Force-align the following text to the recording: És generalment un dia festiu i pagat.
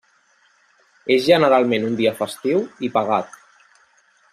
És 1.17 1.21
generalment 1.27 1.87
un 1.91 2.01
dia 2.01 2.17
festiu 2.23 2.67
i 2.89 2.93
pagat. 2.97 3.41